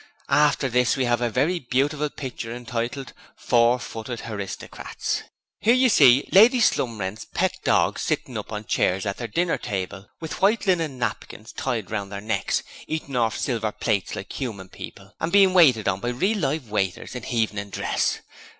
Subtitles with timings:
[0.33, 5.21] After this we 'ave a very beautiful pitcher hintitled "Four footed Haristocrats".
[5.63, 10.07] 'Ere you see Lady Slumrent's pet dogs sittin' up on chairs at their dinner table
[10.19, 15.13] with white linen napkins tied round their necks, eatin' orf silver plates like human people
[15.19, 18.21] and being waited on by real live waiters in hevening dress.